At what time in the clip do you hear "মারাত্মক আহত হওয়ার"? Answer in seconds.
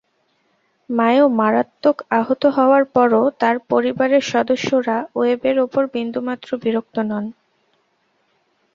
1.39-2.83